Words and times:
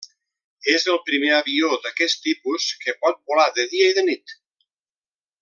És 0.71 0.85
el 0.93 0.97
primer 1.09 1.29
avió 1.39 1.69
d'aquest 1.83 2.23
tipus 2.23 2.67
que 2.87 2.97
pot 3.05 3.21
volar 3.33 3.47
de 3.59 3.67
dia 3.75 3.93
i 3.95 3.99
de 4.01 4.07
nit. 4.09 4.35